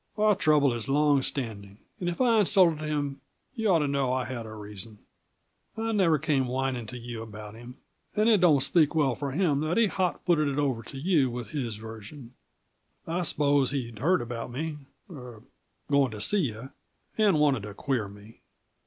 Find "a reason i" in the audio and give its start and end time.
4.47-5.91